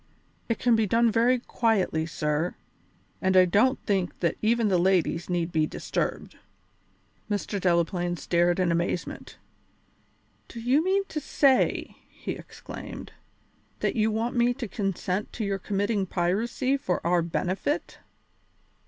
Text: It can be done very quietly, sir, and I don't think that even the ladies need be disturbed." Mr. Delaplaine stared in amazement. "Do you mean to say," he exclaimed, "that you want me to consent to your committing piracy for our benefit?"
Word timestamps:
It 0.49 0.57
can 0.57 0.75
be 0.75 0.87
done 0.87 1.11
very 1.11 1.37
quietly, 1.37 2.07
sir, 2.07 2.55
and 3.21 3.37
I 3.37 3.45
don't 3.45 3.77
think 3.85 4.19
that 4.21 4.35
even 4.41 4.67
the 4.67 4.79
ladies 4.79 5.29
need 5.29 5.51
be 5.51 5.67
disturbed." 5.67 6.37
Mr. 7.29 7.61
Delaplaine 7.61 8.17
stared 8.17 8.59
in 8.59 8.71
amazement. 8.71 9.37
"Do 10.47 10.59
you 10.59 10.83
mean 10.83 11.05
to 11.09 11.19
say," 11.19 11.97
he 12.09 12.31
exclaimed, 12.31 13.13
"that 13.81 13.95
you 13.95 14.09
want 14.09 14.35
me 14.35 14.55
to 14.55 14.67
consent 14.67 15.31
to 15.33 15.45
your 15.45 15.59
committing 15.59 16.07
piracy 16.07 16.77
for 16.77 17.05
our 17.05 17.21
benefit?" 17.21 17.99